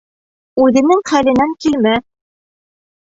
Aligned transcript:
Үҙенең 0.63 1.03
хәленән 1.11 1.53
килмәҫ. 1.67 2.05